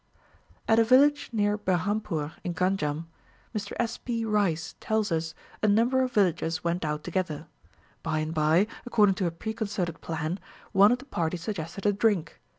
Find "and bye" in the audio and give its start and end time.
8.17-8.65